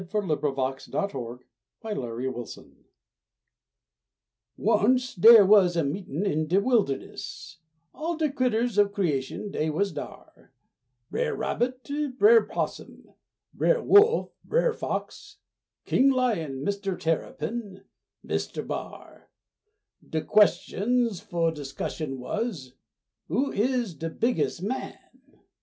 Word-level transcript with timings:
BRER 0.01 0.21
RABBIT, 0.35 0.87
YOU'S 0.87 0.87
DE 0.87 1.07
CUTES' 1.09 2.57
OF 2.57 2.63
'EM 2.63 2.75
ALL 4.57 4.57
Once 4.57 5.13
der 5.13 5.45
was 5.45 5.77
a 5.77 5.83
meetin' 5.83 6.25
in 6.25 6.47
de 6.47 6.59
wilderness, 6.59 7.59
All 7.93 8.17
de 8.17 8.31
critters 8.31 8.79
of 8.79 8.93
creation 8.93 9.51
dey 9.51 9.69
was 9.69 9.91
dar; 9.91 10.51
Brer 11.11 11.35
Rabbit, 11.35 11.87
Brer 12.17 12.43
'Possum, 12.43 13.13
Brer 13.53 13.79
Wolf, 13.83 14.31
Brer 14.43 14.73
Fox, 14.73 15.37
King 15.85 16.09
Lion, 16.09 16.63
Mister 16.63 16.97
Terrapin, 16.97 17.83
Mister 18.23 18.63
B'ar. 18.63 19.29
De 20.09 20.23
question 20.23 21.11
fu' 21.13 21.51
discussion 21.51 22.19
was, 22.19 22.73
"Who 23.27 23.51
is 23.51 23.93
de 23.93 24.09
bigges' 24.09 24.63
man?" 24.63 24.97